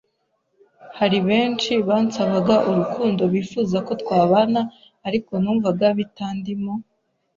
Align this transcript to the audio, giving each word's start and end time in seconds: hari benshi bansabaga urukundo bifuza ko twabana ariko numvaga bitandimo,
hari 0.97 1.17
benshi 1.29 1.71
bansabaga 1.87 2.55
urukundo 2.69 3.23
bifuza 3.33 3.77
ko 3.87 3.91
twabana 4.01 4.61
ariko 5.07 5.31
numvaga 5.43 5.85
bitandimo, 5.97 6.73